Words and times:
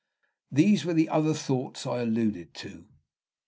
These 0.51 0.83
were 0.83 0.95
the 0.95 1.09
other 1.09 1.35
thoughts 1.35 1.85
I 1.85 1.99
alluded 2.01 2.55
to." 2.55 2.85